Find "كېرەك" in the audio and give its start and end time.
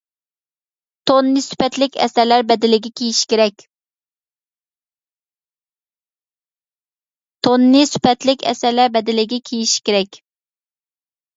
9.83-10.17